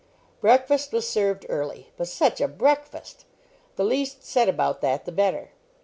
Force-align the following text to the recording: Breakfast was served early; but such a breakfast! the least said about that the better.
Breakfast 0.39 0.91
was 0.93 1.07
served 1.07 1.45
early; 1.47 1.91
but 1.95 2.07
such 2.07 2.41
a 2.41 2.47
breakfast! 2.47 3.25
the 3.75 3.83
least 3.83 4.23
said 4.23 4.49
about 4.49 4.81
that 4.81 5.05
the 5.05 5.11
better. 5.11 5.51